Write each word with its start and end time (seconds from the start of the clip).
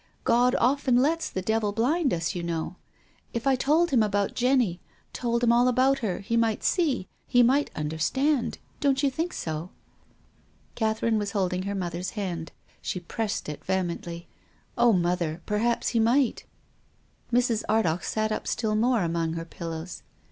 God 0.23 0.55
often 0.55 0.95
lets 0.97 1.29
the 1.29 1.43
devil 1.43 1.71
blind 1.73 2.11
us, 2.11 2.33
you 2.33 2.41
know. 2.41 2.75
If 3.33 3.45
I 3.45 3.55
told 3.55 3.91
him 3.91 4.01
about 4.01 4.33
Jenny, 4.33 4.81
told 5.13 5.43
him 5.43 5.51
all 5.51 5.67
about 5.67 5.99
her, 5.99 6.21
he 6.21 6.35
might 6.35 6.63
see— 6.63 7.07
he 7.27 7.43
might 7.43 7.69
understand. 7.75 8.57
Don't 8.79 9.03
you 9.03 9.11
think 9.11 9.31
so?" 9.31 9.69
Catherine 10.73 11.19
was 11.19 11.33
holding 11.33 11.61
her 11.69 11.75
mother's 11.75 12.17
hand. 12.17 12.51
She 12.81 12.99
pressed 12.99 13.47
it 13.47 13.63
vehemently." 13.63 14.27
Oh, 14.75 14.91
mother, 14.91 15.43
perhaps 15.45 15.89
he 15.89 15.99
might!" 15.99 16.45
Mrs. 17.31 17.61
Ardagh 17.69 18.01
sat 18.03 18.31
up 18.31 18.47
still 18.47 18.73
more 18.73 19.03
among 19.03 19.33
her 19.33 19.45
pillows. 19.45 20.01